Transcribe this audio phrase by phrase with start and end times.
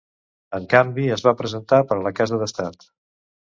[0.59, 2.91] En canvi, es va presentar per a la Casa d'estat.